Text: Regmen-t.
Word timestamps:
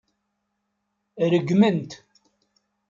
Regmen-t. 1.31 1.91